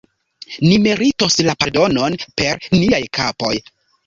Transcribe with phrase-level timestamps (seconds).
[0.61, 3.55] Ni meritos la pardonon per niaj kapoj!